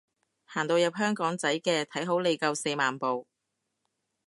[0.45, 3.27] 行到入香港仔嘅，睇好你夠四萬步